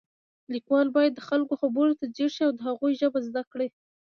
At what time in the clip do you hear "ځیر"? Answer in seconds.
2.15-2.29